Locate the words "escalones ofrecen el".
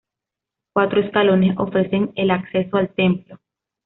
0.99-2.31